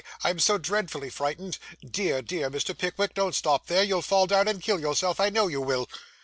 I 0.23 0.31
am 0.31 0.39
so 0.39 0.57
dreadfully 0.57 1.11
frightened. 1.11 1.59
Dear, 1.87 2.23
dear 2.23 2.49
Mr. 2.49 2.75
Pickwick, 2.75 3.13
don't 3.13 3.35
stop 3.35 3.67
there. 3.67 3.83
You'll 3.83 4.01
fall 4.01 4.25
down 4.25 4.47
and 4.47 4.59
kill 4.59 4.79
yourself, 4.79 5.19
I 5.19 5.29
know 5.29 5.45
you 5.47 5.61
will. 5.61 5.87